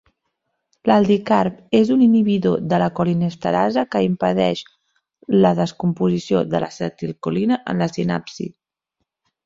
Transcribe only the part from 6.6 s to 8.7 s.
l'acetilcolina en la sinapsi.